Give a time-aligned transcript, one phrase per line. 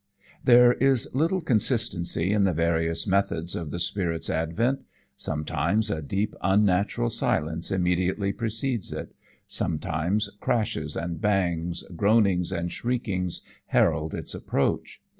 [0.43, 4.79] There is little consistency in the various methods of the spirit's advent:
[5.15, 9.13] sometimes a deep unnatural silence immediately precedes it;
[9.45, 15.03] sometimes crashes and bangs, groanings and shriekings, herald its approach.